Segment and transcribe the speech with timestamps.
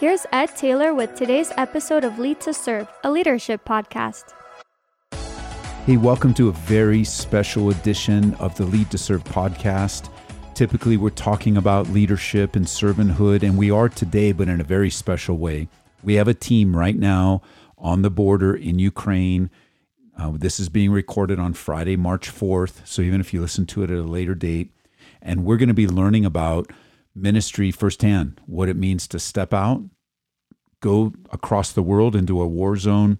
[0.00, 4.24] Here's Ed Taylor with today's episode of Lead to Serve, a leadership podcast.
[5.86, 10.10] Hey, welcome to a very special edition of the Lead to Serve podcast.
[10.54, 14.90] Typically, we're talking about leadership and servanthood, and we are today, but in a very
[14.90, 15.68] special way.
[16.02, 17.42] We have a team right now
[17.78, 19.48] on the border in Ukraine.
[20.18, 22.84] Uh, this is being recorded on Friday, March 4th.
[22.84, 24.72] So even if you listen to it at a later date,
[25.22, 26.68] and we're going to be learning about
[27.14, 29.82] ministry firsthand, what it means to step out,
[30.80, 33.18] go across the world into a war zone,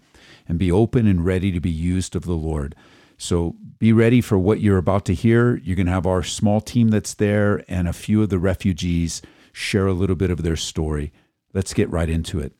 [0.49, 2.75] and be open and ready to be used of the Lord.
[3.17, 5.57] So be ready for what you're about to hear.
[5.57, 9.23] You're going to have our small team that's there and a few of the refugees
[9.53, 11.13] share a little bit of their story.
[11.53, 12.53] Let's get right into it.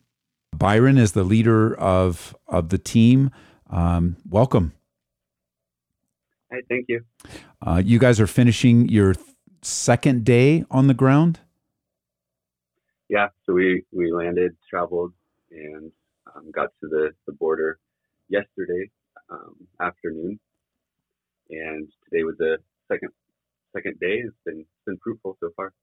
[0.55, 3.29] Byron is the leader of of the team.
[3.69, 4.73] Um, welcome.
[6.49, 7.01] Hey, thank you.
[7.61, 9.15] Uh, you guys are finishing your
[9.65, 11.39] second day on the ground.
[13.09, 15.13] Yeah, so we we landed, traveled,
[15.51, 15.91] and
[16.33, 17.79] um, got to the the border
[18.29, 18.89] yesterday
[19.29, 20.39] um, afternoon,
[21.49, 22.57] and today was the
[22.87, 23.09] second
[23.75, 24.23] second day.
[24.25, 25.73] It's been it's been fruitful so far.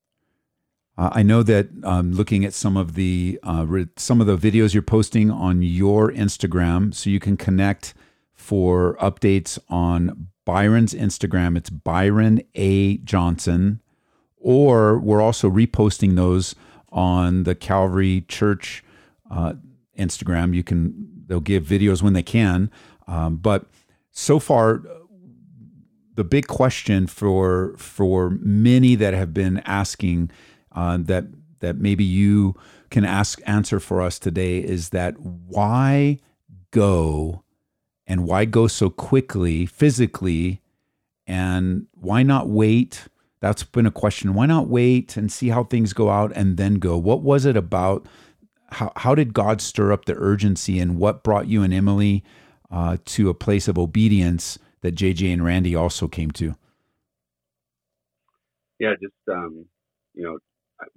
[0.99, 4.37] Uh, I know that um, looking at some of the uh, re- some of the
[4.37, 7.95] videos you're posting on your Instagram, so you can connect
[8.35, 11.57] for updates on Byron's Instagram.
[11.57, 13.81] It's Byron A Johnson,
[14.37, 16.55] or we're also reposting those
[16.91, 18.85] on the Calvary Church
[19.31, 19.55] uh,
[19.99, 20.55] Instagram.
[20.55, 22.71] You can they'll give videos when they can,
[23.07, 23.67] um, but
[24.11, 24.83] so far
[26.15, 30.31] the big question for for many that have been asking
[30.73, 31.27] uh, that
[31.61, 32.55] that maybe you
[32.91, 36.19] can ask answer for us today is that why
[36.71, 37.43] go
[38.07, 40.61] and why go so quickly physically?
[41.27, 43.09] And why not wait?
[43.41, 44.35] That's been a question.
[44.35, 46.97] Why not wait and see how things go out and then go?
[46.97, 48.07] What was it about
[48.71, 52.25] how, how did god stir up the urgency and what brought you and emily
[52.71, 56.57] uh, to a place of obedience that jj and randy also came to?
[58.79, 59.67] Yeah, just um,
[60.15, 60.39] you know,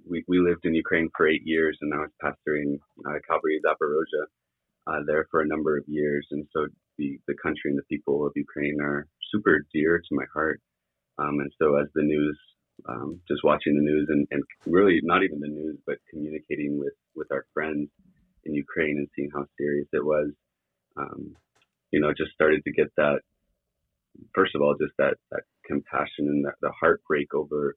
[0.08, 4.26] we we lived in Ukraine for eight years, and I was pastoring uh, Calvary Zaporozhye
[4.86, 6.66] uh, there for a number of years, and so
[6.98, 10.60] the the country and the people of Ukraine are super dear to my heart.
[11.18, 12.38] Um, and so as the news,
[12.88, 16.94] um, just watching the news, and, and really not even the news, but communicating with
[17.14, 17.88] with our friends
[18.44, 20.30] in Ukraine and seeing how serious it was,
[20.96, 21.34] um,
[21.90, 23.20] you know, just started to get that.
[24.34, 27.76] First of all, just that that compassion and that the heartbreak over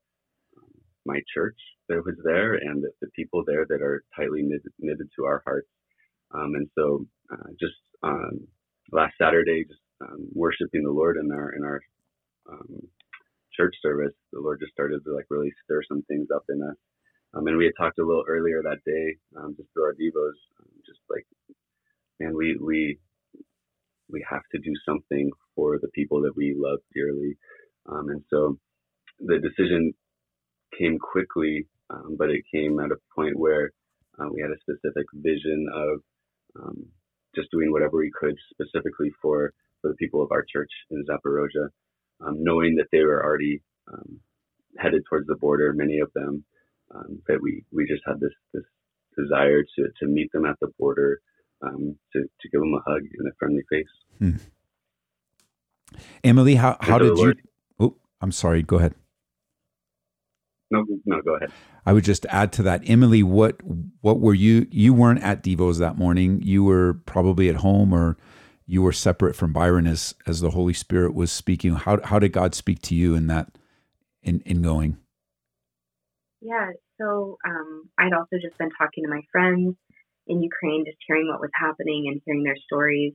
[0.58, 0.72] um,
[1.06, 1.58] my church
[1.88, 5.42] that was there and the, the people there that are tightly knitted, knitted to our
[5.46, 5.68] hearts.
[6.32, 8.48] Um, and so, uh, just um,
[8.92, 11.82] last Saturday, just um, worshiping the Lord in our in our
[12.52, 12.88] um,
[13.56, 16.76] church service, the Lord just started to like really stir some things up in us.
[17.34, 20.38] Um, and we had talked a little earlier that day, um, just through our devos,
[20.86, 21.26] just like,
[22.20, 23.00] man, we we
[24.12, 27.38] we have to do something for the people that we love dearly.
[27.92, 28.58] Um, and so
[29.20, 29.94] the decision
[30.78, 33.72] came quickly, um, but it came at a point where
[34.20, 36.00] uh, we had a specific vision of
[36.62, 36.86] um,
[37.36, 41.70] just doing whatever we could specifically for, for the people of our church in Zaporozhye,
[42.22, 44.20] um, knowing that they were already um,
[44.78, 46.44] headed towards the border, many of them,
[46.94, 48.64] um, that we, we just had this, this
[49.18, 51.22] desire to, to meet them at the border,
[51.62, 53.86] um, to, to give them a hug and a friendly face.
[54.18, 54.38] Hmm.
[56.24, 57.34] Emily, how, how did you?
[57.80, 58.62] Oh, I'm sorry.
[58.62, 58.94] Go ahead.
[60.72, 61.52] No, no, go ahead.
[61.86, 63.24] I would just add to that, Emily.
[63.24, 63.60] What
[64.02, 64.68] what were you?
[64.70, 66.42] You weren't at Devos that morning.
[66.44, 68.18] You were probably at home, or
[68.68, 71.74] you were separate from Byron as as the Holy Spirit was speaking.
[71.74, 73.58] How how did God speak to you in that
[74.22, 74.98] in in going?
[76.42, 76.70] Yeah,
[77.00, 79.76] so um, I'd also just been talking to my friends
[80.28, 83.14] in Ukraine, just hearing what was happening and hearing their stories.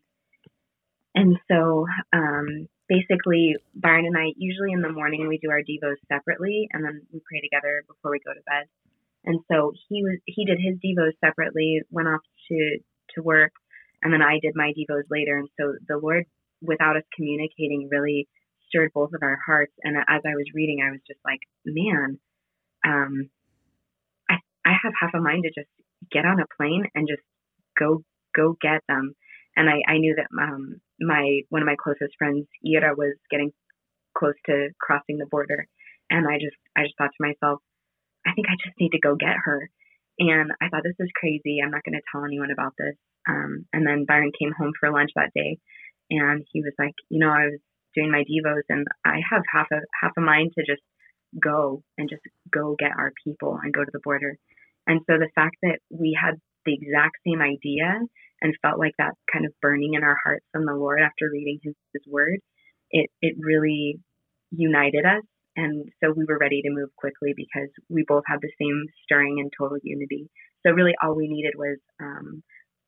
[1.15, 5.97] And so um, basically, Byron and I, usually in the morning, we do our Devos
[6.09, 8.67] separately and then we pray together before we go to bed.
[9.25, 12.79] And so he was he did his Devos separately, went off to,
[13.15, 13.53] to work,
[14.03, 15.39] and then I did my Devos later.
[15.39, 16.27] And so the Lord,
[16.61, 18.29] without us communicating, really
[18.69, 19.73] stirred both of our hearts.
[19.83, 22.19] And as I was reading, I was just like, man,
[22.85, 23.31] um,
[24.29, 24.35] I
[24.67, 25.71] I have half a mind to just
[26.13, 27.23] get on a plane and just
[27.79, 28.03] go
[28.35, 29.15] go get them.
[29.57, 33.53] And I, I knew that um, my one of my closest friends, Ira, was getting
[34.17, 35.67] close to crossing the border,
[36.11, 37.61] and I just I just thought to myself,
[38.27, 39.71] I think I just need to go get her.
[40.19, 41.59] And I thought this is crazy.
[41.59, 42.95] I'm not going to tell anyone about this.
[43.29, 45.59] Um, and then Byron came home for lunch that day,
[46.11, 47.61] and he was like, you know, I was
[47.95, 50.83] doing my devos, and I have half a half a mind to just
[51.43, 54.39] go and just go get our people and go to the border.
[54.87, 58.01] And so the fact that we had the exact same idea
[58.45, 61.59] and felt like that kind of burning in our hearts from the Lord after reading
[61.63, 62.39] his, his word,
[62.91, 63.99] it, it really
[64.51, 65.23] united us.
[65.57, 69.39] And so we were ready to move quickly because we both had the same stirring
[69.41, 70.29] and total unity.
[70.65, 72.43] So really all we needed was um,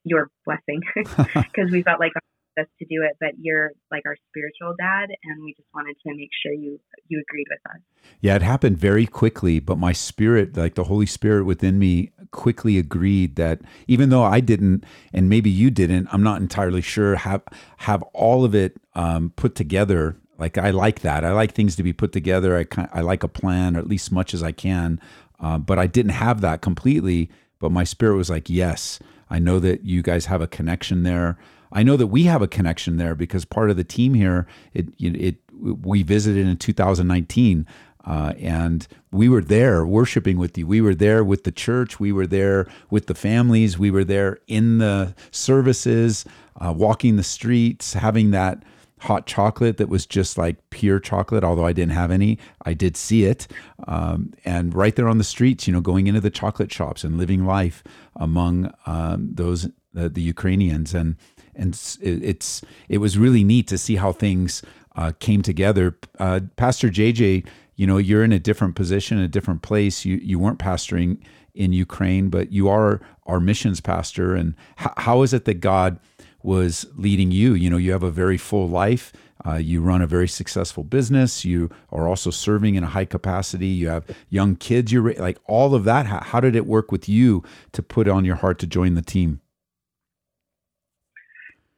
[0.04, 2.12] your blessing because we felt like
[2.58, 6.14] us to do it, but you're like our spiritual dad, and we just wanted to
[6.14, 7.80] make sure you you agreed with us.
[8.20, 12.78] Yeah, it happened very quickly, but my spirit, like the Holy Spirit within me, quickly
[12.78, 17.42] agreed that even though I didn't, and maybe you didn't, I'm not entirely sure have
[17.78, 20.16] have all of it um, put together.
[20.38, 21.24] Like I like that.
[21.24, 22.56] I like things to be put together.
[22.56, 25.00] I kind, I like a plan, or at least much as I can.
[25.40, 27.30] Uh, but I didn't have that completely.
[27.58, 28.98] But my spirit was like, yes,
[29.30, 31.38] I know that you guys have a connection there.
[31.72, 34.88] I know that we have a connection there because part of the team here, it,
[34.98, 37.66] it, we visited in 2019.
[38.04, 40.64] Uh, and we were there worshiping with you.
[40.64, 41.98] We were there with the church.
[41.98, 43.78] We were there with the families.
[43.78, 46.24] We were there in the services,
[46.60, 48.62] uh, walking the streets, having that
[49.00, 52.38] hot chocolate that was just like pure chocolate, although I didn't have any.
[52.64, 53.46] I did see it.
[53.86, 57.18] Um, and right there on the streets, you know, going into the chocolate shops and
[57.18, 57.82] living life
[58.14, 59.66] among um, those,
[59.96, 60.94] uh, the Ukrainians.
[60.94, 61.16] And
[61.56, 64.62] and it's it was really neat to see how things
[64.96, 65.98] uh, came together.
[66.18, 70.04] Uh, Pastor JJ, you know, you're in a different position, a different place.
[70.04, 71.18] You you weren't pastoring
[71.54, 74.34] in Ukraine, but you are our missions pastor.
[74.34, 75.98] And h- how is it that God
[76.42, 77.54] was leading you?
[77.54, 79.12] You know, you have a very full life.
[79.46, 81.44] Uh, you run a very successful business.
[81.44, 83.68] You are also serving in a high capacity.
[83.68, 84.92] You have young kids.
[84.92, 86.06] You're like all of that.
[86.06, 89.02] How, how did it work with you to put on your heart to join the
[89.02, 89.40] team?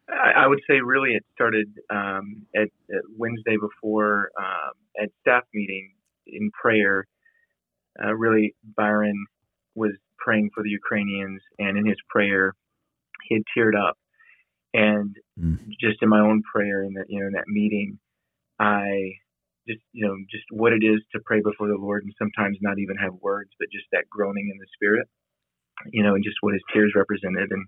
[0.08, 4.72] I, I would say really it started um, at, at, Wednesday before um,
[5.02, 5.92] at staff meeting
[6.26, 7.06] in prayer.
[8.02, 9.26] Uh, really, Byron
[9.74, 12.54] was praying for the Ukrainians, and in his prayer,
[13.28, 13.96] he had teared up.
[14.74, 15.58] And mm.
[15.80, 17.98] just in my own prayer in that you know in that meeting,
[18.58, 19.14] I
[19.66, 22.78] just you know just what it is to pray before the Lord, and sometimes not
[22.78, 25.08] even have words, but just that groaning in the spirit,
[25.90, 27.66] you know, and just what his tears represented, and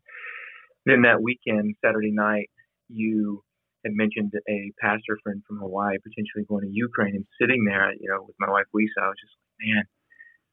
[0.86, 2.50] then that weekend, Saturday night,
[2.88, 3.42] you
[3.84, 8.08] had mentioned a pastor friend from Hawaii potentially going to Ukraine and sitting there, you
[8.10, 9.00] know, with my wife Lisa.
[9.02, 9.84] I was just like, man,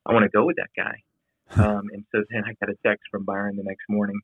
[0.05, 1.03] I want to go with that guy.
[1.55, 4.19] Um, and so then I got a text from Byron the next morning.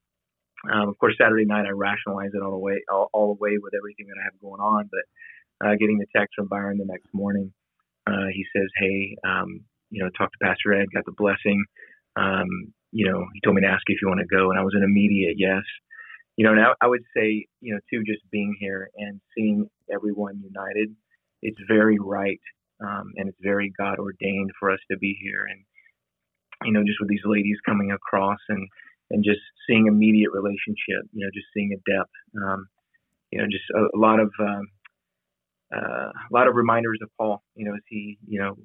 [0.71, 3.57] Um, of course, Saturday night I rationalized it all the way, all, all the way
[3.59, 4.89] with everything that I have going on.
[4.91, 7.53] But uh, getting the text from Byron the next morning,
[8.07, 11.63] uh, he says, "Hey, um, you know, talked to Pastor Ed, got the blessing.
[12.15, 14.59] Um, you know, he told me to ask you if you want to go, and
[14.59, 15.63] I was an immediate yes
[16.35, 20.41] you know, now I would say, you know, too, just being here and seeing everyone
[20.43, 20.95] united,
[21.41, 22.39] it's very right
[22.81, 25.45] um, and it's very God ordained for us to be here.
[25.49, 25.63] And,
[26.63, 28.67] you know, just with these ladies coming across and,
[29.11, 32.11] and just seeing immediate relationship, you know, just seeing a depth,
[32.43, 32.67] um,
[33.31, 34.67] you know, just a, a lot of, um,
[35.75, 38.55] uh, a lot of reminders of Paul, you know, as he, you know,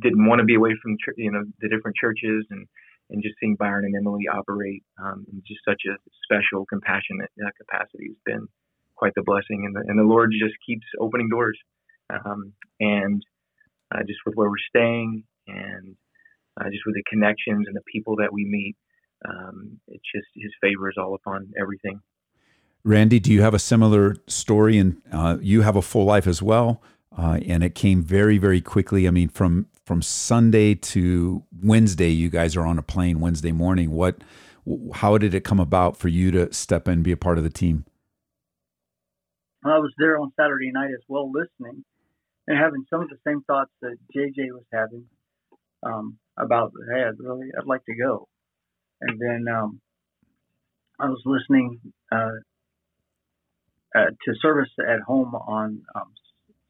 [0.00, 2.66] didn't want to be away from, you know, the different churches and,
[3.10, 7.50] and just seeing Byron and Emily operate um, in just such a special, compassionate uh,
[7.56, 8.48] capacity has been
[8.96, 9.64] quite the blessing.
[9.64, 11.58] And the, and the Lord just keeps opening doors.
[12.10, 13.22] Um, and
[13.94, 15.96] uh, just with where we're staying and
[16.60, 18.76] uh, just with the connections and the people that we meet,
[19.28, 22.00] um, it's just His favor is all upon everything.
[22.84, 24.78] Randy, do you have a similar story?
[24.78, 26.82] And uh, you have a full life as well.
[27.16, 29.08] Uh, and it came very, very quickly.
[29.08, 33.92] I mean, from from Sunday to Wednesday, you guys are on a plane Wednesday morning.
[33.92, 34.16] What,
[34.94, 37.44] how did it come about for you to step in and be a part of
[37.44, 37.84] the team?
[39.64, 41.84] I was there on Saturday night as well, listening
[42.48, 45.04] and having some of the same thoughts that JJ was having
[45.84, 48.28] um, about, hey, I'd really, I'd like to go.
[49.00, 49.80] And then um,
[50.98, 52.38] I was listening uh,
[53.94, 56.12] uh, to service at home on um,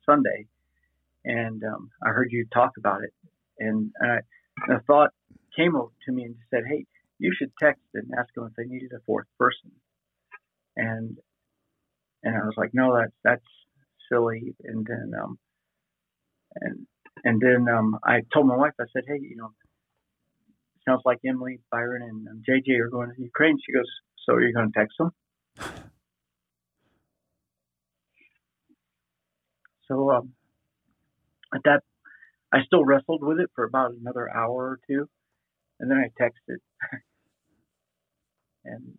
[0.05, 0.47] Sunday,
[1.27, 3.13] and um, I heard you talk about it,
[3.59, 4.19] and, and, I,
[4.69, 5.11] and a thought
[5.57, 6.87] came over to me and said, "Hey,
[7.19, 9.73] you should text and ask them if they needed a fourth person."
[10.77, 11.19] And
[12.23, 13.45] and I was like, "No, that's that's
[14.09, 15.39] silly." And then um,
[16.61, 16.87] and
[17.25, 19.51] and then um, I told my wife, I said, "Hey, you know,
[20.89, 23.91] sounds like Emily, Byron, and um, JJ are going to Ukraine." She goes,
[24.25, 25.11] "So are you going to text them?"
[29.89, 30.36] so um,
[31.57, 31.81] at that,
[32.53, 35.09] I still wrestled with it for about another hour or two,
[35.81, 36.59] and then I texted,
[38.65, 38.93] and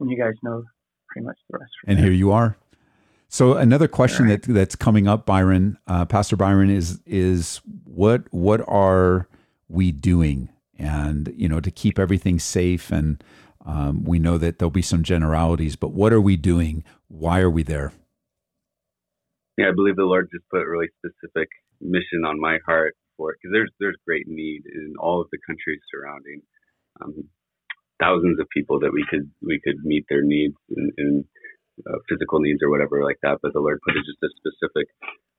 [0.00, 0.64] and you guys know
[1.08, 1.70] pretty much the rest.
[1.86, 2.56] And here you are.
[3.28, 4.42] So another question right.
[4.42, 9.28] that that's coming up, Byron, uh, Pastor Byron, is is what what are
[9.68, 10.48] we doing
[10.78, 13.22] and you know to keep everything safe and
[13.66, 17.50] um, we know that there'll be some generalities but what are we doing why are
[17.50, 17.92] we there
[19.56, 21.48] yeah i believe the lord just put really specific
[21.80, 25.38] mission on my heart for it because there's there's great need in all of the
[25.46, 26.40] countries surrounding
[27.02, 27.28] um,
[28.00, 31.24] thousands of people that we could we could meet their needs and, in
[31.86, 34.88] uh, physical needs or whatever like that but the lord put just a specific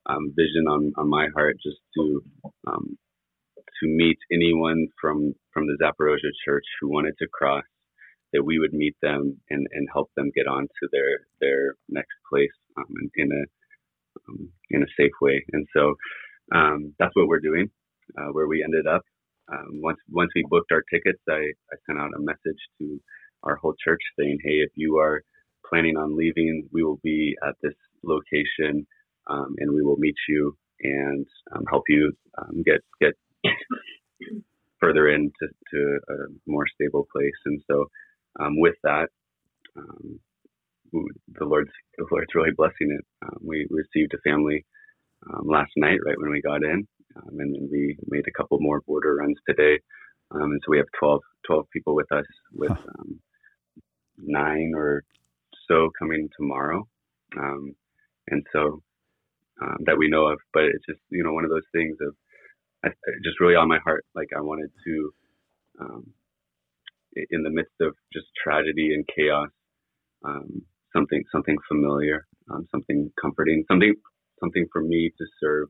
[0.07, 2.21] um, vision on, on my heart just to
[2.67, 2.97] um,
[3.81, 7.63] to meet anyone from from the Zaporozhye church who wanted to cross,
[8.33, 12.15] that we would meet them and, and help them get on to their their next
[12.29, 13.43] place um, in, in, a
[14.29, 15.43] um, in a safe way.
[15.51, 15.95] And so
[16.53, 17.69] um, that's what we're doing.
[18.17, 19.01] Uh, where we ended up
[19.51, 22.99] um, once once we booked our tickets, I, I sent out a message to
[23.43, 25.21] our whole church saying, "Hey, if you are
[25.69, 27.73] planning on leaving, we will be at this
[28.03, 28.85] location,
[29.27, 31.25] um, and we will meet you and
[31.55, 33.13] um, help you um, get get
[34.79, 35.31] further into
[35.71, 36.15] to a
[36.47, 37.39] more stable place.
[37.45, 37.85] And so,
[38.39, 39.07] um, with that,
[39.77, 40.19] um,
[40.93, 43.05] the Lord's the Lord's really blessing it.
[43.41, 44.65] We received a family
[45.34, 48.58] um, last night, right when we got in, um, and then we made a couple
[48.60, 49.79] more border runs today.
[50.32, 53.03] Um, and so we have 12, 12 people with us, with huh.
[54.17, 55.03] nine or
[55.67, 56.88] so coming tomorrow.
[58.27, 58.82] and so
[59.86, 62.15] that we know of, but it's just you know one of those things of
[62.86, 62.89] I,
[63.24, 64.05] just really on my heart.
[64.15, 65.13] Like I wanted to,
[65.79, 66.08] um,
[67.32, 69.50] in the midst of just tragedy and chaos,
[70.24, 70.62] um,
[70.94, 73.94] something something familiar, um, something comforting, something
[74.39, 75.69] something for me to serve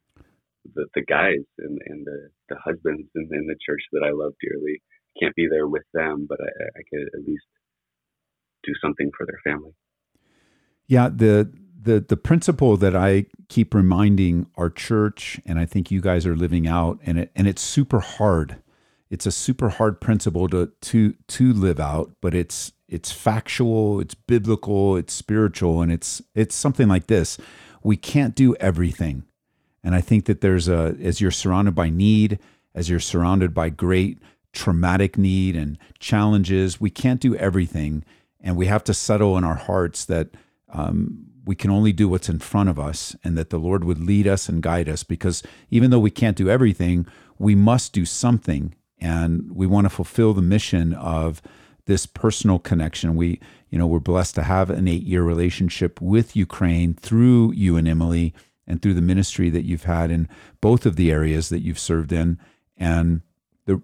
[0.74, 4.34] the, the guys and, and the, the husbands in, in the church that I love
[4.42, 4.82] dearly.
[5.20, 7.46] Can't be there with them, but I, I could at least
[8.64, 9.72] do something for their family.
[10.88, 16.02] Yeah, the the the principle that I keep reminding our church, and I think you
[16.02, 18.58] guys are living out, and it and it's super hard.
[19.10, 24.16] It's a super hard principle to to to live out, but it's it's factual, it's
[24.16, 27.38] biblical, it's spiritual, and it's it's something like this.
[27.86, 29.24] We can't do everything.
[29.84, 32.40] And I think that there's a as you're surrounded by need,
[32.74, 34.18] as you're surrounded by great
[34.54, 38.04] traumatic need and challenges, we can't do everything.
[38.42, 40.30] And we have to settle in our hearts that
[40.70, 44.02] um, we can only do what's in front of us and that the Lord would
[44.02, 47.06] lead us and guide us because even though we can't do everything,
[47.38, 48.74] we must do something.
[49.00, 51.42] And we want to fulfill the mission of
[51.86, 53.16] this personal connection.
[53.16, 53.40] We,
[53.76, 57.90] you know, we're blessed to have an eight year relationship with Ukraine through you and
[57.90, 58.34] Emily
[58.66, 60.30] and through the ministry that you've had in
[60.62, 62.40] both of the areas that you've served in
[62.78, 63.20] and
[63.66, 63.82] the,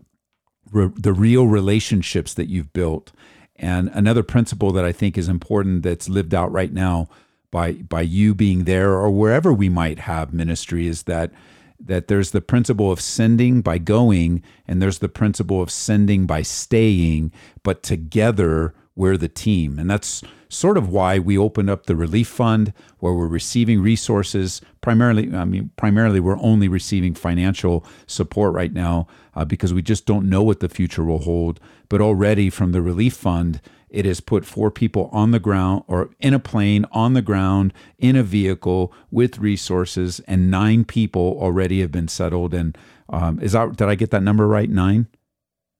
[0.71, 3.11] the real relationships that you've built.
[3.57, 7.09] And another principle that I think is important that's lived out right now
[7.51, 11.33] by by you being there or wherever we might have ministry is that
[11.81, 16.43] that there's the principle of sending by going and there's the principle of sending by
[16.43, 17.29] staying
[17.61, 22.27] but together we're the team and that's sort of why we opened up the relief
[22.27, 28.73] fund where we're receiving resources primarily i mean primarily we're only receiving financial support right
[28.73, 32.71] now uh, because we just don't know what the future will hold but already from
[32.71, 36.85] the relief fund it has put four people on the ground or in a plane
[36.91, 42.53] on the ground in a vehicle with resources, and nine people already have been settled.
[42.53, 42.77] And
[43.09, 44.69] um, is that did I get that number right?
[44.69, 45.07] Nine,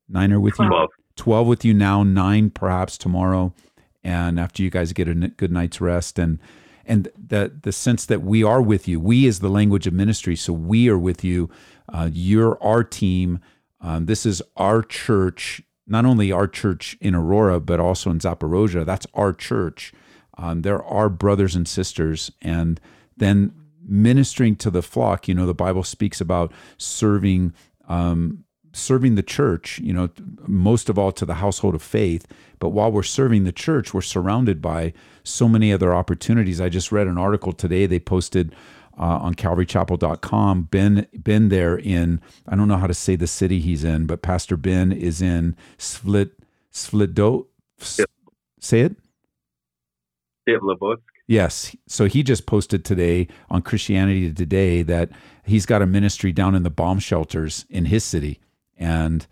[0.10, 0.70] nine are with 12.
[0.70, 1.01] you.
[1.16, 2.04] Twelve with you now.
[2.04, 3.54] Nine perhaps tomorrow,
[4.04, 6.40] and after you guys get a good night's rest and
[6.86, 9.00] and the the sense that we are with you.
[9.00, 11.50] We is the language of ministry, so we are with you.
[11.88, 13.40] Uh, you're our team.
[13.82, 18.86] Um, this is our church not only our church in Aurora, but also in Zaporozhye.
[18.86, 19.92] That's our church.
[20.38, 22.32] Um, there are brothers and sisters.
[22.42, 22.80] And
[23.18, 23.54] then
[23.86, 27.54] ministering to the flock, you know, the Bible speaks about serving.
[27.88, 30.08] Um, serving the church, you know,
[30.52, 32.28] most of all to the household of faith.
[32.60, 34.94] But while we're serving the church, we're surrounded by
[35.24, 36.62] so many other opportunities.
[36.62, 38.54] I just read an article today they posted
[39.00, 40.64] uh, on calvarychapel.com.
[40.64, 44.22] Ben Ben there in I don't know how to say the city he's in, but
[44.22, 46.32] Pastor Ben is in Svlit
[46.72, 47.48] Svlido.
[47.98, 48.10] Yep.
[48.60, 48.96] Say it.
[51.28, 51.76] Yes.
[51.88, 55.10] So he just posted today on Christianity Today that
[55.46, 58.40] he's got a ministry down in the bomb shelters in his city,
[58.78, 59.26] and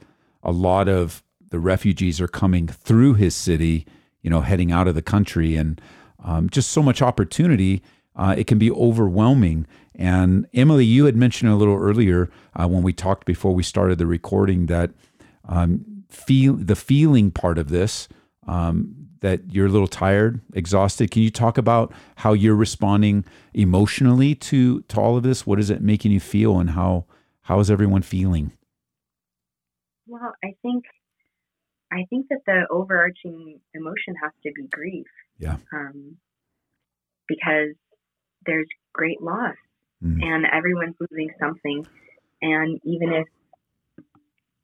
[0.43, 3.85] a lot of the refugees are coming through his city,
[4.21, 5.81] you know, heading out of the country, and
[6.23, 7.81] um, just so much opportunity
[8.15, 9.65] uh, it can be overwhelming.
[9.95, 13.97] And Emily, you had mentioned a little earlier uh, when we talked before we started
[13.97, 14.91] the recording that
[15.47, 18.09] um, feel the feeling part of this
[18.47, 21.11] um, that you're a little tired, exhausted.
[21.11, 25.47] Can you talk about how you're responding emotionally to to all of this?
[25.47, 27.05] What is it making you feel, and how
[27.43, 28.51] how is everyone feeling?
[30.19, 30.83] Well, I think
[31.91, 35.07] I think that the overarching emotion has to be grief.
[35.39, 35.57] Yeah.
[35.73, 36.17] Um,
[37.27, 37.75] because
[38.45, 39.55] there's great loss
[40.03, 40.23] Mm.
[40.23, 41.85] and everyone's losing something.
[42.41, 43.27] And even if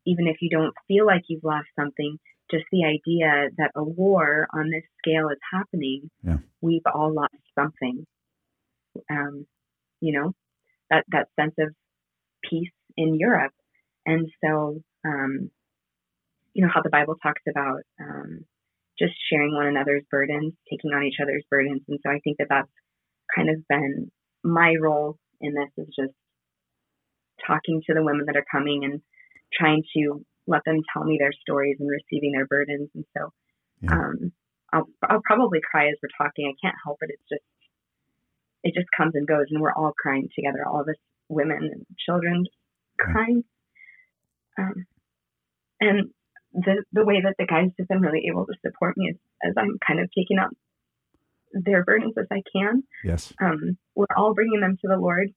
[0.06, 2.20] even if you don't feel like you've lost something,
[2.52, 6.38] just the idea that a war on this scale is happening, Yeah.
[6.62, 8.06] we've all lost something.
[9.10, 9.46] Um,
[10.00, 10.34] you know,
[10.90, 11.76] that that sense of
[12.44, 13.54] peace in Europe.
[14.06, 15.52] And so, um,
[16.54, 18.46] you know, how the Bible talks about um,
[18.98, 21.82] just sharing one another's burdens, taking on each other's burdens.
[21.88, 22.72] And so I think that that's
[23.36, 24.12] kind of been
[24.44, 26.14] my role in this is just
[27.46, 29.02] talking to the women that are coming and
[29.54, 32.90] trying to let them tell me their stories and receiving their burdens.
[32.96, 33.34] And so,
[33.82, 33.92] Yeah.
[33.92, 34.32] um,
[34.72, 36.48] I'll, I'll probably cry as we're talking.
[36.48, 37.10] I can't help it.
[37.12, 37.44] It's just,
[38.64, 40.66] it just comes and goes and we're all crying together.
[40.66, 40.96] All of us
[41.30, 42.46] women and children
[43.00, 43.44] crying.
[44.58, 44.86] Um,
[45.80, 46.10] and
[46.54, 49.54] the, the way that the guys have been really able to support me is as
[49.58, 50.50] I'm kind of taking up
[51.54, 53.34] their burdens as I can Yes.
[53.42, 55.30] um, we're all bringing them to the Lord,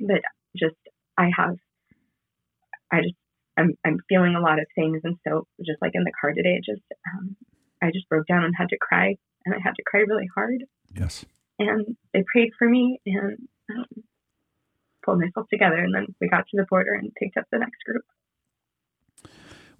[0.00, 0.22] but
[0.56, 0.76] just
[1.18, 1.56] I have,
[2.92, 3.14] I just
[3.56, 6.60] I'm I'm feeling a lot of things, and so just like in the car today,
[6.64, 6.82] just
[7.14, 7.36] um,
[7.82, 10.62] I just broke down and had to cry, and I had to cry really hard,
[10.94, 11.24] Yes.
[11.58, 13.38] and they prayed for me and
[13.70, 13.86] um,
[15.04, 17.82] pulled myself together, and then we got to the border and picked up the next
[17.84, 18.04] group.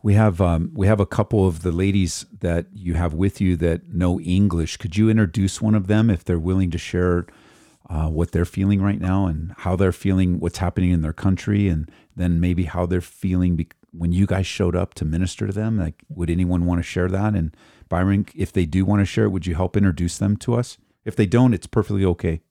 [0.06, 3.56] We have um, we have a couple of the ladies that you have with you
[3.56, 4.76] that know English.
[4.76, 7.26] Could you introduce one of them if they're willing to share
[7.90, 11.66] uh, what they're feeling right now and how they're feeling, what's happening in their country,
[11.66, 15.52] and then maybe how they're feeling be- when you guys showed up to minister to
[15.52, 15.76] them?
[15.76, 17.34] Like, would anyone want to share that?
[17.34, 17.56] And
[17.88, 20.78] Byron, if they do want to share it, would you help introduce them to us?
[21.04, 22.42] If they don't, it's perfectly okay.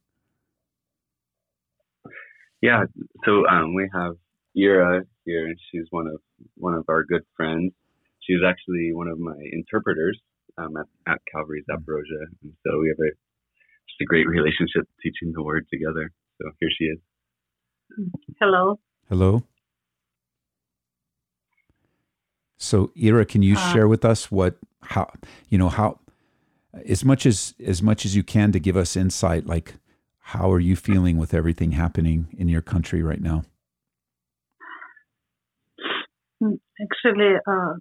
[2.62, 2.84] Yeah,
[3.24, 4.18] so um, we have
[4.58, 6.20] Ira here, and she's one of
[6.55, 7.74] one of our good friends.
[8.22, 10.19] She's actually one of my interpreters
[10.58, 13.12] um, at, at Calvary Zaporozhye, and so we have a
[13.89, 16.12] just a great relationship teaching the word together.
[16.41, 17.00] So here she is.
[18.39, 18.80] Hello.
[19.10, 19.43] Hello.
[22.58, 25.12] So, Ira, can you Uh, share with us what how
[25.50, 26.00] you know how
[26.88, 29.76] as much as as much as you can to give us insight like
[30.19, 33.43] how are you feeling with everything happening in your country right now?
[36.41, 37.74] Mm, Actually, uh,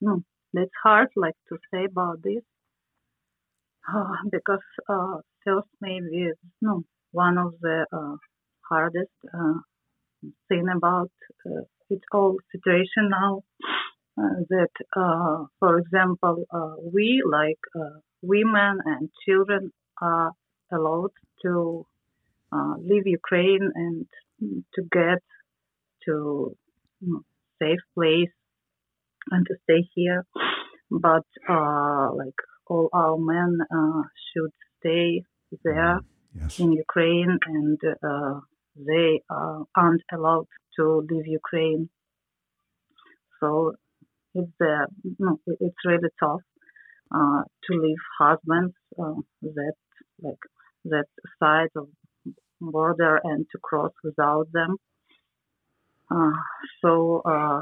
[0.00, 0.24] no,
[0.54, 2.42] it's hard like to say about this.
[3.94, 5.16] Uh, because uh,
[5.80, 8.16] maybe no one of the uh,
[8.68, 9.54] hardest uh,
[10.48, 11.10] thing about
[11.46, 11.62] uh,
[12.12, 13.42] whole situation now
[14.20, 16.44] uh, that uh, for example
[16.94, 17.60] we like
[18.22, 19.72] women and children
[20.02, 20.32] are
[20.72, 21.86] allowed to
[22.90, 24.06] leave Ukraine and
[24.74, 25.20] to get
[26.06, 26.14] to
[27.00, 27.22] you know,
[27.60, 28.32] safe place
[29.30, 30.24] and to stay here.
[30.90, 35.24] But uh, like all our men uh, should stay
[35.64, 36.00] there
[36.32, 36.60] Yes.
[36.60, 37.78] in Ukraine, and
[38.10, 38.38] uh,
[38.76, 40.46] they uh, aren't allowed
[40.76, 41.90] to leave Ukraine.
[43.40, 43.74] So
[44.34, 44.86] it's uh,
[45.18, 46.42] no, it's really tough
[47.14, 49.74] uh, to leave husbands uh, that
[50.22, 50.44] like
[50.84, 51.08] that
[51.40, 51.88] side of
[52.60, 54.76] border and to cross without them.
[56.10, 56.32] Uh,
[56.82, 57.60] so uh,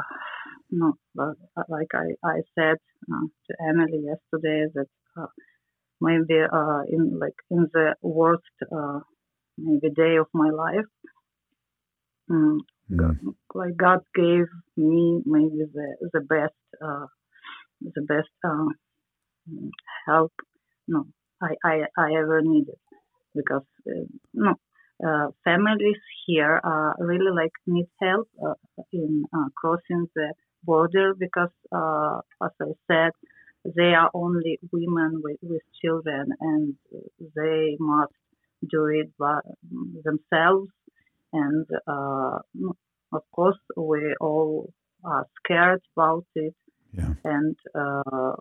[0.71, 2.77] no, but uh, like I, I said
[3.13, 4.87] uh, to Emily yesterday that
[5.19, 5.27] uh,
[6.01, 9.01] maybe uh, in like in the worst uh,
[9.59, 10.87] maybe day of my life,
[12.31, 12.61] Mm.
[13.55, 17.07] like God gave me maybe the the best uh,
[17.81, 18.67] the best uh,
[20.07, 20.33] help
[20.89, 21.07] no
[21.43, 22.79] I, I I ever needed
[23.35, 24.55] because uh, no
[25.07, 28.55] uh, families here uh, really like need help uh,
[28.93, 30.33] in uh, crossing the
[30.65, 33.13] border because uh, as I said
[33.77, 36.75] they are only women with, with children and
[37.37, 38.13] they must
[38.71, 39.41] do it by
[40.05, 40.71] themselves
[41.33, 42.39] and uh,
[43.13, 44.73] of course we all
[45.05, 46.55] are scared about it
[46.93, 47.15] Yeah.
[47.25, 48.35] and uh,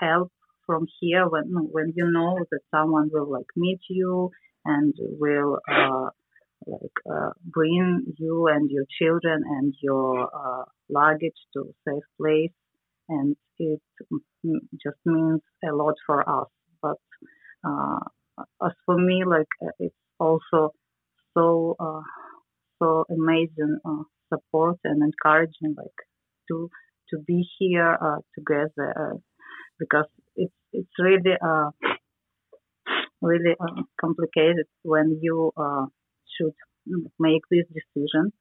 [0.00, 0.32] help
[0.66, 4.30] from here when when you know that someone will like meet you
[4.64, 6.08] and will uh,
[6.66, 12.52] like uh, bring you and your children and your uh, luggage to a safe place.
[13.08, 13.80] And it
[14.82, 16.48] just means a lot for us.
[16.82, 16.98] But
[17.64, 18.00] uh,
[18.64, 20.72] as for me like uh, it's also
[21.34, 22.02] so uh,
[22.80, 23.78] so amazing
[24.32, 26.00] support and encouraging like
[26.48, 26.70] to
[27.10, 27.98] to be here
[28.36, 29.14] together
[29.78, 31.70] because it's it's really uh,
[33.20, 33.54] really
[34.00, 35.86] complicated when you uh,
[36.36, 36.54] should
[37.18, 38.32] make this decision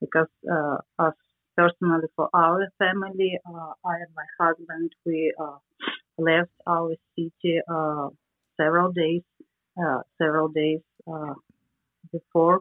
[0.00, 1.12] because uh, as
[1.56, 5.56] personally for our family, uh, I and my husband, we uh,
[6.18, 8.08] left our city uh,
[8.60, 9.22] several days,
[9.82, 11.34] uh, several days uh,
[12.12, 12.60] before,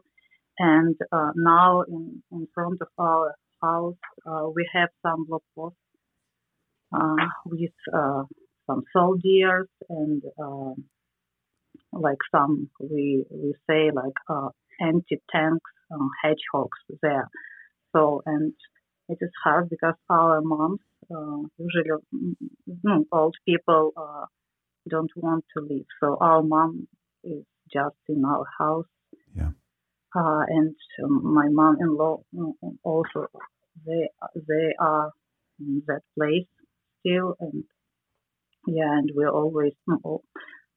[0.59, 5.77] and uh, now in, in front of our house uh, we have some block posts
[6.93, 8.23] uh, with uh,
[8.67, 10.73] some soldiers and uh,
[11.95, 17.29] like some we we say like uh, anti tanks uh, hedgehogs there.
[17.95, 18.53] So and
[19.07, 20.79] it is hard because our moms
[21.09, 22.35] uh, usually mm,
[22.85, 24.25] mm, old people uh,
[24.89, 25.85] don't want to leave.
[26.01, 26.87] So our mom
[27.23, 28.85] is just in our house.
[29.33, 29.51] Yeah.
[30.15, 32.53] Uh, and um, my mom-in-law mm,
[32.83, 33.27] also
[33.85, 35.11] they they are
[35.59, 36.47] in that place
[36.99, 37.63] still and
[38.67, 40.21] yeah and we always know,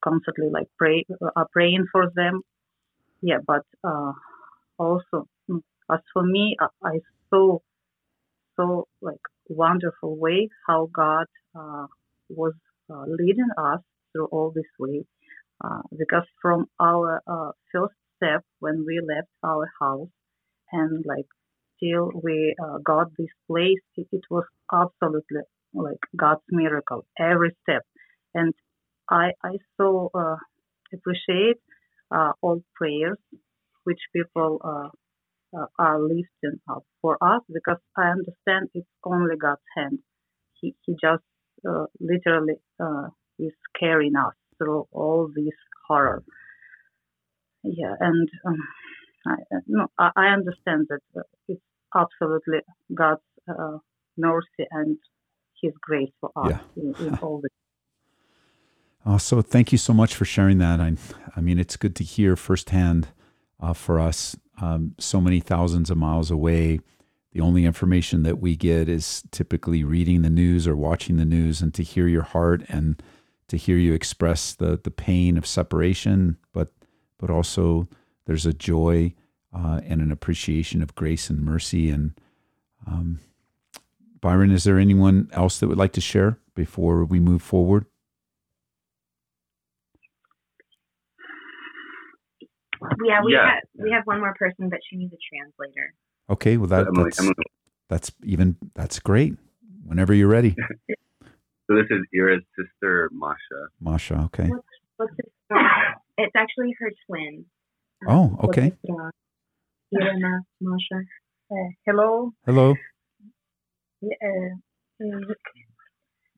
[0.04, 1.04] constantly like pray
[1.36, 2.42] are praying for them.
[3.22, 4.12] Yeah but uh
[4.78, 6.94] also mm, as for me i, I
[7.30, 7.58] saw
[8.56, 11.26] so like wonderful way how god
[11.58, 11.86] uh,
[12.28, 12.54] was
[12.92, 13.80] uh, leading us
[14.12, 15.04] through all this way.
[15.64, 20.08] Uh, because from our uh, first step when we left our house
[20.72, 21.26] and like
[21.80, 25.42] till we uh, got this place it, it was absolutely
[25.74, 27.82] like god's miracle every step.
[28.34, 28.54] And
[29.10, 30.36] i i so uh,
[30.94, 31.58] appreciate
[32.16, 33.18] uh, all prayers
[33.84, 34.88] which people uh,
[35.56, 40.00] uh, are lifting up for us because I understand it's only God's hand.
[40.60, 41.24] He, he just
[41.68, 45.54] uh, literally uh, is carrying us through all this
[45.88, 46.22] horror.
[47.64, 48.56] Yeah, and um,
[49.26, 49.34] I,
[49.68, 51.00] no, I, I understand that
[51.48, 51.62] it's
[51.96, 52.60] absolutely
[52.94, 53.78] God's uh,
[54.18, 54.98] mercy and
[55.62, 56.60] His grace for us Yeah.
[56.76, 57.57] in, in all this.
[59.16, 60.80] So thank you so much for sharing that.
[60.80, 60.94] I,
[61.34, 63.08] I mean, it's good to hear firsthand
[63.58, 66.80] uh, for us, um, so many thousands of miles away.
[67.32, 71.62] The only information that we get is typically reading the news or watching the news,
[71.62, 73.02] and to hear your heart and
[73.48, 76.72] to hear you express the the pain of separation, but
[77.18, 77.88] but also
[78.26, 79.14] there's a joy
[79.54, 81.90] uh, and an appreciation of grace and mercy.
[81.90, 82.18] And
[82.86, 83.20] um,
[84.20, 87.86] Byron, is there anyone else that would like to share before we move forward?
[93.04, 93.46] Yeah, we Yeah.
[93.54, 95.94] have we have one more person, but she needs a translator.
[96.30, 97.20] Okay, well that, that's
[97.88, 99.34] that's even that's great.
[99.84, 100.54] Whenever you're ready,
[101.66, 103.68] so this is Ira's sister, Masha.
[103.80, 104.20] Masha.
[104.26, 104.48] Okay.
[104.48, 105.32] What's what's it?
[106.18, 107.46] It's actually her twin.
[108.06, 108.72] Oh, okay.
[108.82, 109.10] What's uh,
[109.92, 111.02] Irina Masha.
[111.50, 111.54] Uh,
[111.86, 112.74] hello, Hello.
[114.02, 115.22] Yeah, uh, mm,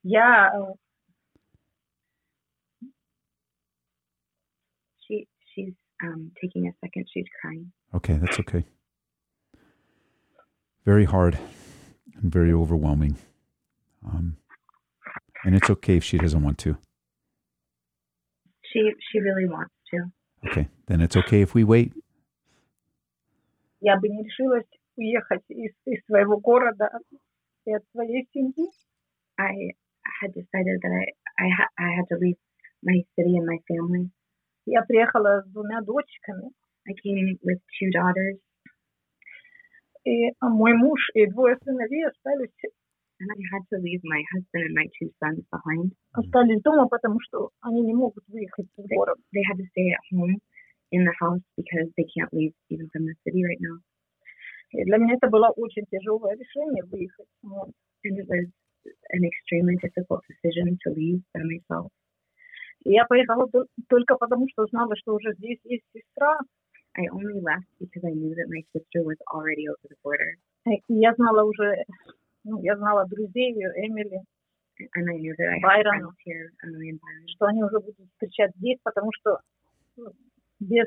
[0.05, 0.73] yeah, uh,
[5.07, 7.06] She she's um taking a second.
[7.14, 7.72] She's crying.
[7.94, 8.66] Okay, that's okay.
[10.86, 11.38] Very hard
[12.22, 13.18] and very overwhelming.
[14.06, 14.38] Um,
[15.44, 16.78] and it's okay if she doesn't want to.
[18.72, 20.12] She she really wants to.
[20.48, 21.94] Okay, then it's okay if we wait.
[23.82, 26.90] я бы не решилась уехать из, из своего города
[27.66, 28.72] и от своей семьи.
[29.38, 29.74] I
[30.22, 31.06] had decided that I
[31.38, 32.38] I, ha- I had to leave
[32.82, 34.10] my city and my family.
[34.67, 36.51] Я приехала с двумя дочками,
[36.87, 38.39] I came with two daughters,
[40.05, 42.51] и мой муж и двое сыновей остались,
[43.21, 45.93] and I had to leave my husband and my two sons behind.
[46.13, 49.21] остались дома, потому что они не могут выехать из They, города.
[49.33, 50.39] they had to stay at home
[50.93, 53.79] in the house because they can't leave even from the city right now.
[54.73, 57.27] И для меня это было очень тяжелое решение выехать.
[57.43, 58.47] And it was
[59.13, 61.91] an extremely difficult decision to leave by myself.
[62.85, 66.39] Я поехала тол- только потому, что знала, что уже здесь есть сестра,
[66.97, 70.35] I only left because I knew that my sister was already over the border.
[70.67, 71.85] и я знала уже,
[72.45, 74.21] ну, я знала друзей Эмили,
[74.97, 76.01] And I knew that I had Byron.
[76.01, 77.29] friends here, Emily and Byron.
[77.29, 79.39] что они уже будут встречать здесь, потому что
[79.97, 80.11] ну,
[80.59, 80.87] без,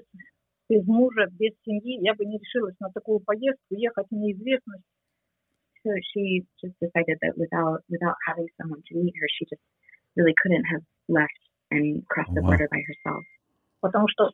[0.68, 4.84] без мужа, без семьи я бы не решилась на такую поездку, ехать в неизвестность.
[5.86, 9.62] So she just decided that without without having someone to meet her, she just
[10.16, 11.38] really couldn't have left
[11.73, 12.49] and crossed Oh, the wow.
[12.51, 13.25] border by herself.
[13.81, 14.31] Потому что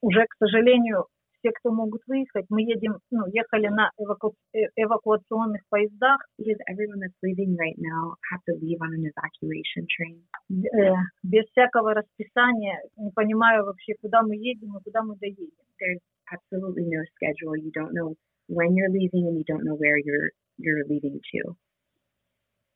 [0.00, 1.06] уже, к сожалению,
[1.38, 7.00] все, кто могут выехать, мы едем, ну, ехали на эваку- э- эвакуационных поездах, Because everyone
[7.00, 10.22] that's leaving right now have to leave on an evacuation train.
[10.52, 10.92] э,
[11.24, 15.48] без всякого расписания, не понимая вообще, куда мы едем и куда мы доедем.
[15.80, 17.56] There's absolutely no schedule.
[17.56, 18.14] You don't know
[18.48, 21.56] when you're leaving, and you don't know where you're you're leaving to.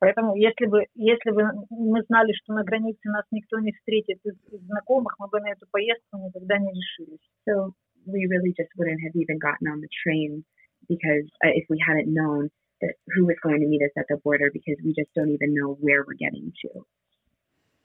[0.02, 4.34] Поэтому, если бы, если бы мы знали, что на границе нас никто не встретит из,
[4.50, 7.22] из знакомых, мы бы на эту поездку никогда не решились.
[7.48, 7.70] So
[8.04, 10.42] we really just wouldn't have even gotten on the train
[10.88, 14.16] because uh, if we hadn't known the, who was going to meet us at the
[14.24, 16.82] border because we just don't even know where we're getting to.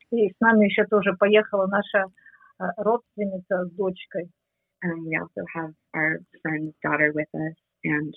[0.10, 2.08] И с нами еще тоже поехала наша
[2.60, 4.32] э, родственница с дочкой.
[4.84, 7.54] Um, we also have our friend's daughter with us
[7.84, 8.12] and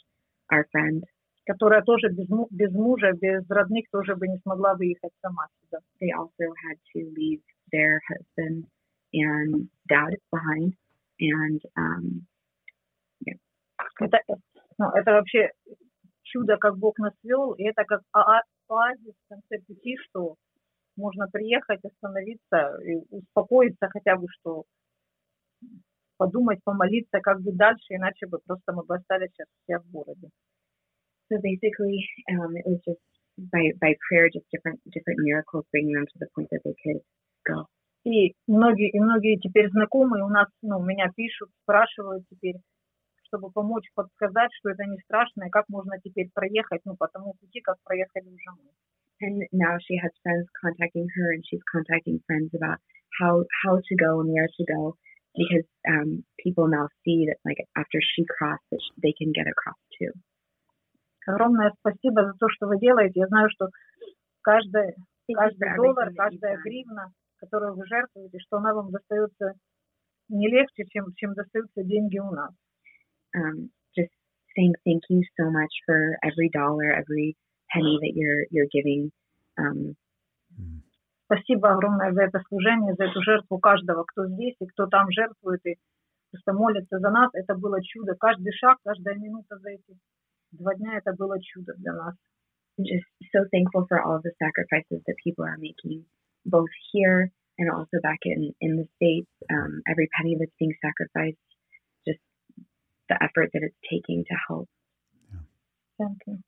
[0.51, 1.05] our friend.
[1.51, 5.79] Которая тоже без, без мужа, без родных тоже бы не смогла выехать сама сюда.
[6.01, 8.67] They also had to leave their husband
[9.13, 10.75] and dad behind.
[11.19, 12.27] And um,
[13.99, 14.35] Это, э,
[14.79, 15.51] ну, это вообще
[16.23, 20.37] чудо, как Бог нас вел, и это как оа- оазис в конце пути, что
[20.97, 24.65] можно приехать, остановиться и успокоиться хотя бы, что
[26.17, 30.29] подумать, помолиться, как бы дальше, иначе бы просто мы бы остались сейчас все в городе.
[31.30, 33.02] so basically, um, it was just
[33.38, 37.02] by, by prayer, just different different miracles bringing them to the point that they could
[37.46, 37.68] go.
[38.06, 42.58] И многие, и многие теперь знакомые у нас, ну, меня пишут, спрашивают теперь,
[43.24, 47.34] чтобы помочь подсказать, что это не страшно, и как можно теперь проехать, ну, по тому
[47.34, 48.70] пути, как проехали уже мы.
[49.22, 52.78] And now she has friends contacting her, and she's contacting friends about
[53.18, 54.98] how how to go and where to go,
[55.34, 59.48] because um, people now see that like after she crossed, that sh- they can get
[59.48, 60.12] across too.
[61.27, 63.21] Огромное спасибо за то, что вы делаете.
[63.21, 63.69] Я знаю, что
[64.43, 64.95] каждый,
[65.33, 69.55] каждый доллар, каждая гривна, которую вы жертвуете, что она вам достается
[70.29, 72.53] не легче, чем, чем достаются деньги у нас.
[73.37, 74.11] Um, just
[74.57, 77.37] saying thank you so much for every dollar, every
[77.73, 79.11] penny that you're you're giving.
[79.59, 79.97] Um,
[81.31, 85.65] Спасибо огромное за это служение, за эту жертву каждого, кто здесь и кто там жертвует
[85.65, 85.77] и
[86.33, 87.31] просто молится за нас.
[87.35, 88.17] Это было чудо.
[88.19, 89.97] Каждый шаг, каждая минута за эти
[90.52, 92.16] два дня, это было чудо для нас.
[92.80, 96.04] just so thankful for all of the sacrifices that people are making,
[96.46, 99.30] both here and also back in, in the States.
[99.50, 101.38] Um, every penny that's being sacrificed,
[102.08, 102.20] just
[103.08, 104.68] the effort that it's taking to help.
[105.98, 106.40] Thank you.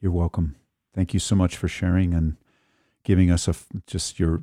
[0.00, 0.56] You're welcome.
[0.94, 2.36] Thank you so much for sharing and
[3.04, 4.42] giving us a f- just your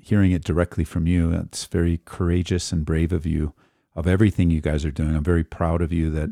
[0.00, 1.30] hearing it directly from you.
[1.30, 3.54] That's very courageous and brave of you
[3.96, 5.16] of everything you guys are doing.
[5.16, 6.30] I'm very proud of you that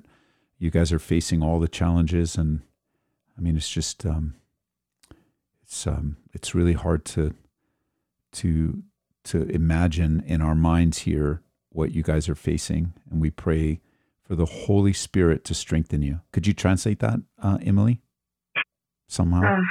[0.61, 2.61] you guys are facing all the challenges and
[3.35, 4.35] I mean it's just um
[5.63, 7.33] it's um it's really hard to
[8.33, 8.83] to
[9.23, 13.81] to imagine in our minds here what you guys are facing and we pray
[14.23, 16.21] for the Holy Spirit to strengthen you.
[16.31, 17.99] Could you translate that, uh, Emily?
[19.09, 19.57] Somehow.
[19.57, 19.61] Uh,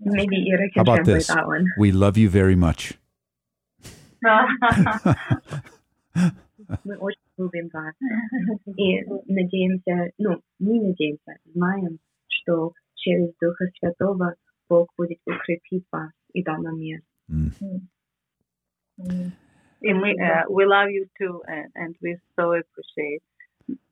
[0.00, 1.26] maybe Ira How can about translate this?
[1.28, 1.66] that one.
[1.78, 2.94] We love you very much.
[7.39, 7.93] Мы очень любим вас.
[8.77, 14.35] И надеемся, ну, мы надеемся, знаем, что через Духа Святого
[14.69, 17.01] Бог будет укрепить вас и дать нам мир.
[17.29, 17.51] Mm.
[18.97, 19.31] М.
[19.81, 23.21] And we, uh, we love you too, and, and we so appreciate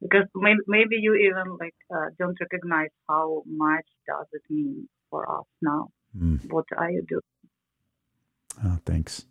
[0.02, 5.30] because maybe, maybe you even like uh, don't recognize how much does it mean for
[5.30, 5.90] us now.
[6.18, 6.52] Mm.
[6.52, 7.22] What are you doing?
[8.64, 9.26] Oh, thanks.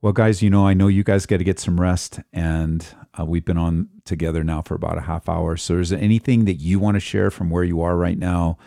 [0.00, 2.86] Well, guys, you know, I know you guys got to get some rest, and
[3.18, 5.56] uh, we've been on together now for about a half hour.
[5.56, 8.58] So, is there anything that you want to share from where you are right now?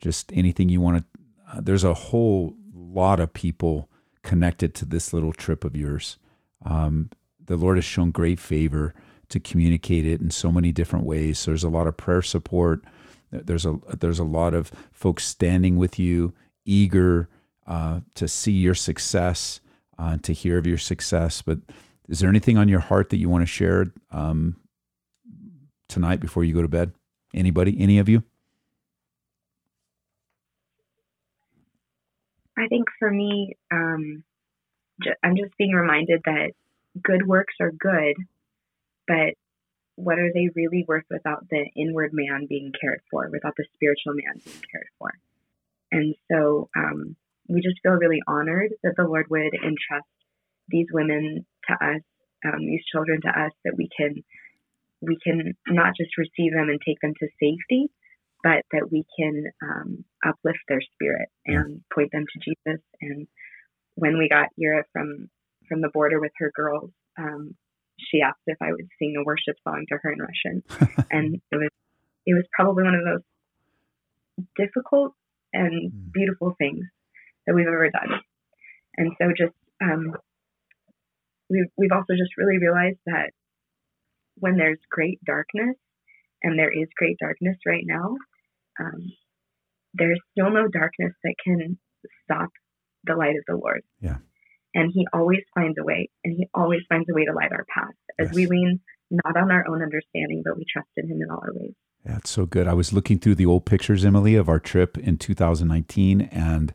[0.00, 1.04] Just anything you want to?
[1.52, 3.90] Uh, there's a whole lot of people
[4.22, 6.16] connected to this little trip of yours.
[6.64, 7.10] Um,
[7.44, 8.94] the Lord has shown great favor
[9.28, 11.38] to communicate it in so many different ways.
[11.38, 12.82] So there's a lot of prayer support.
[13.30, 16.32] There's a there's a lot of folks standing with you,
[16.64, 17.28] eager
[17.66, 19.60] uh, to see your success,
[19.98, 21.42] uh, to hear of your success.
[21.42, 21.58] But
[22.08, 24.56] is there anything on your heart that you want to share um,
[25.88, 26.92] tonight before you go to bed?
[27.34, 27.76] Anybody?
[27.78, 28.22] Any of you?
[32.56, 34.24] I think for me, um,
[35.02, 36.52] ju- I'm just being reminded that
[37.00, 38.16] good works are good,
[39.06, 39.34] but
[39.94, 44.14] what are they really worth without the inward man being cared for, without the spiritual
[44.14, 45.12] man being cared for?
[45.92, 47.16] And so um,
[47.48, 50.06] we just feel really honored that the Lord would entrust
[50.68, 52.02] these women to us,
[52.44, 54.22] um, these children to us, that we can
[55.00, 57.86] we can not just receive them and take them to safety,
[58.42, 62.82] but that we can um, uplift their spirit and point them to Jesus.
[63.00, 63.28] And
[63.94, 65.28] when we got Ira from
[65.68, 67.54] from the border with her girls, um,
[67.98, 70.62] she asked if I would sing a worship song to her in Russian,
[71.10, 71.70] and it was
[72.26, 75.14] it was probably one of those difficult
[75.54, 76.12] and Mm.
[76.12, 76.84] beautiful things
[77.48, 78.20] that we've ever done.
[78.98, 80.14] And so just um,
[81.48, 83.30] we've we've also just really realized that
[84.36, 85.76] when there's great darkness,
[86.42, 88.16] and there is great darkness right now,
[88.78, 89.12] um,
[89.94, 91.78] there's still no darkness that can
[92.24, 92.50] stop
[93.04, 93.82] the light of the Lord.
[94.00, 94.18] Yeah.
[94.74, 97.64] And He always finds a way, and He always finds a way to light our
[97.74, 98.80] path as we lean
[99.10, 101.72] not on our own understanding, but we trust in Him in all our ways.
[102.04, 102.68] Yeah, it's so good.
[102.68, 106.74] I was looking through the old pictures, Emily, of our trip in 2019, and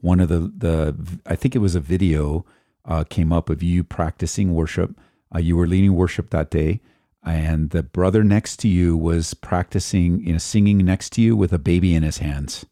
[0.00, 2.44] one of the the I think it was a video
[2.84, 4.98] uh, came up of you practicing worship.
[5.34, 6.80] Uh, you were leading worship that day,
[7.24, 11.52] and the brother next to you was practicing, you know, singing next to you with
[11.52, 12.64] a baby in his hands.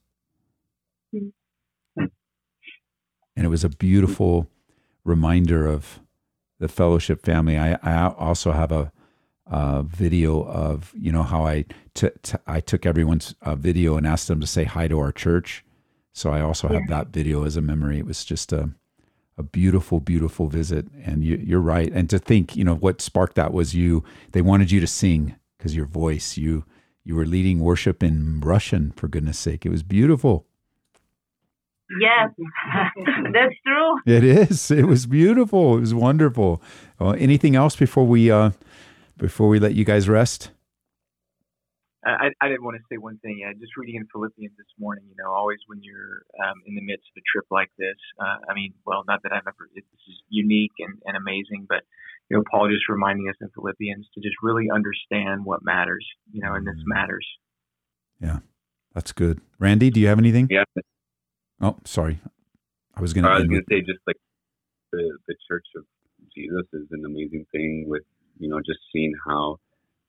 [3.36, 4.48] And it was a beautiful
[5.04, 6.00] reminder of
[6.58, 7.58] the fellowship family.
[7.58, 8.92] I, I also have a,
[9.46, 14.06] a video of you know how I, t- t- I took everyone's uh, video and
[14.06, 15.64] asked them to say hi to our church.
[16.16, 17.98] So I also have that video as a memory.
[17.98, 18.70] It was just a
[19.37, 20.87] a beautiful, beautiful visit.
[21.05, 21.92] And you, you're right.
[21.92, 24.02] And to think, you know, what sparked that was you.
[24.33, 26.38] They wanted you to sing because your voice.
[26.38, 26.64] You
[27.05, 28.92] you were leading worship in Russian.
[28.96, 30.46] For goodness sake, it was beautiful.
[32.00, 32.31] Yes,
[33.35, 34.00] that's true.
[34.07, 34.70] It is.
[34.70, 35.76] It was beautiful.
[35.76, 36.62] It was wonderful.
[36.98, 38.52] Well, anything else before we uh
[39.18, 40.50] before we let you guys rest?
[42.07, 43.38] I, I did want to say one thing.
[43.40, 45.05] Yeah, just reading in Philippians this morning.
[45.09, 47.97] You know, always when you're um, in the midst of a trip like this.
[48.21, 49.69] Uh, I mean, well, not that I've ever.
[49.75, 51.83] This is unique and, and amazing, but
[52.29, 56.07] you know, Paul just reminding us in Philippians to just really understand what matters.
[56.33, 57.27] You know, and this matters.
[58.21, 58.38] Yeah,
[58.95, 59.40] that's good.
[59.59, 60.49] Randy, do you have anything?
[60.51, 60.64] Yeah,
[61.61, 62.21] Oh, sorry.
[62.95, 63.29] I was gonna.
[63.29, 64.16] I was going with- to say just like
[64.92, 65.85] the the Church of
[66.35, 68.05] Jesus is an amazing thing with
[68.38, 69.57] you know just seeing how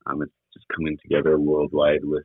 [0.06, 2.24] um, it's just coming together worldwide with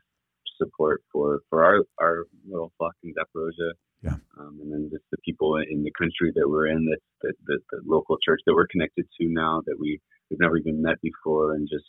[0.58, 3.72] support for for our our little flock in Zaporozhye.
[4.02, 4.16] Yeah.
[4.38, 7.58] Um, and then just the people in the country that we're in, that that the,
[7.70, 11.54] the local church that we're connected to now that we we've never even met before,
[11.54, 11.84] and just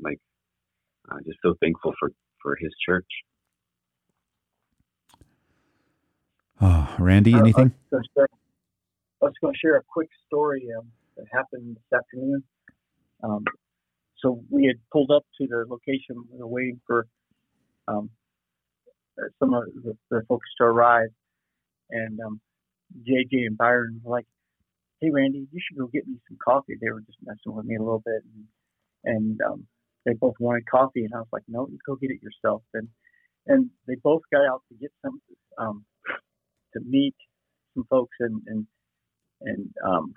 [0.00, 0.18] like
[1.10, 2.10] uh, just so thankful for
[2.42, 3.08] for his church.
[6.60, 7.74] Oh, Randy, I- I was anything?
[7.90, 8.28] gonna share-
[9.22, 12.44] I was going to share a quick story um, that happened this afternoon.
[13.22, 13.44] Um,
[14.18, 16.16] so we had pulled up to the location.
[16.32, 17.06] We were waiting for
[17.88, 18.10] um,
[19.38, 21.08] some of the, the folks to arrive,
[21.90, 22.40] and um,
[23.02, 24.26] JJ and Byron were like,
[25.00, 27.76] "Hey, Randy, you should go get me some coffee." They were just messing with me
[27.76, 28.22] a little bit,
[29.04, 29.66] and, and um,
[30.04, 32.88] they both wanted coffee, and I was like, "No, you go get it yourself." And
[33.46, 35.20] and they both got out to get some
[35.58, 35.84] um,
[36.74, 37.14] to meet
[37.74, 38.66] some folks and and
[39.42, 40.14] and um,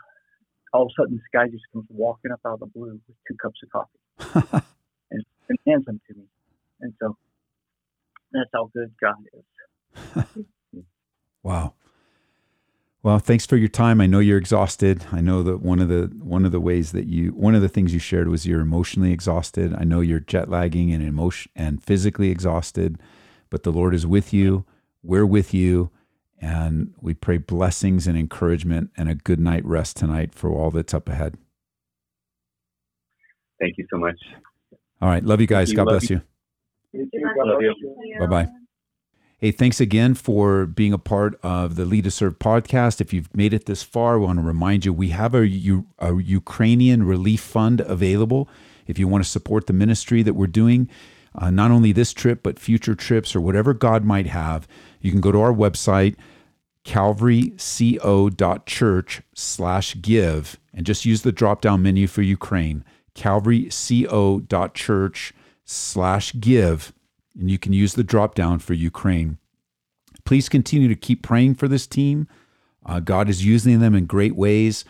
[0.74, 3.18] all of a sudden this guy just comes walking up out of the blue with
[3.28, 4.66] two cups of coffee
[5.12, 6.26] and, and hands them to me,
[6.82, 7.18] and so
[8.32, 10.36] that's how good God is.
[11.44, 11.74] Wow.
[13.02, 14.02] Well, thanks for your time.
[14.02, 15.06] I know you're exhausted.
[15.12, 17.70] I know that one of the one of the ways that you one of the
[17.70, 19.74] things you shared was you're emotionally exhausted.
[19.74, 23.00] I know you're jet lagging and emotion and physically exhausted,
[23.50, 24.66] but the Lord is with you.
[25.02, 25.92] We're with you,
[26.42, 30.94] and we pray blessings and encouragement and a good night rest tonight for all that's
[30.94, 31.38] up ahead.
[33.60, 34.16] Thank you so much.
[35.02, 35.70] All right, love you guys.
[35.70, 35.76] you.
[35.76, 36.22] God Love bless you.
[36.94, 37.22] You too.
[37.38, 38.16] Love God you.
[38.20, 38.50] Bye bye.
[39.38, 43.00] Hey, thanks again for being a part of the Lead to Serve podcast.
[43.00, 45.48] If you've made it this far, I want to remind you we have a,
[46.00, 48.50] a Ukrainian relief fund available.
[48.86, 50.90] If you want to support the ministry that we're doing,
[51.40, 54.68] uh, not only this trip, but future trips or whatever God might have,
[55.02, 56.16] you can go to our website,
[56.86, 65.34] calvaryco.church slash give, and just use the drop down menu for Ukraine, calvaryco.church
[65.66, 66.94] slash give
[67.40, 69.38] and you can use the drop down for Ukraine.
[70.26, 72.28] Please continue to keep praying for this team.
[72.86, 74.86] Uh, God is using them in great ways.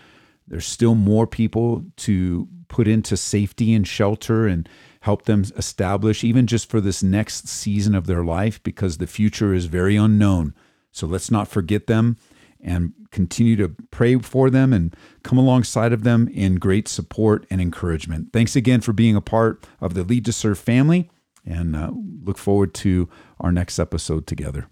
[0.48, 4.68] There's still more people to put into safety and shelter and
[5.02, 9.54] help them establish, even just for this next season of their life, because the future
[9.54, 10.54] is very unknown.
[10.92, 12.18] So let's not forget them
[12.62, 17.62] and continue to pray for them and come alongside of them in great support and
[17.62, 18.34] encouragement.
[18.34, 21.10] Thanks again for being a part of the Lead to Serve family
[21.46, 21.92] and uh,
[22.24, 23.10] look forward to
[23.40, 24.68] our next episode together.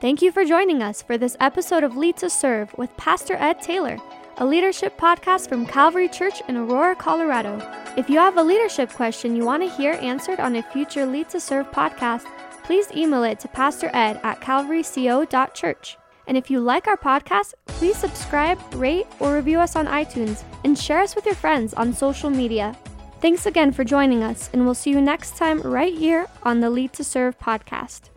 [0.00, 3.60] Thank you for joining us for this episode of Lead to Serve with Pastor Ed
[3.60, 3.98] Taylor,
[4.38, 7.60] a leadership podcast from Calvary Church in Aurora, Colorado.
[7.96, 11.28] If you have a leadership question you want to hear answered on a future Lead
[11.30, 12.24] to Serve podcast,
[12.62, 15.98] please email it to Pastor Ed at calvaryco.church.
[16.26, 20.78] And if you like our podcast, please subscribe, rate, or review us on iTunes and
[20.78, 22.76] share us with your friends on social media.
[23.20, 26.70] Thanks again for joining us, and we'll see you next time right here on the
[26.70, 28.10] Lead to Serve podcast.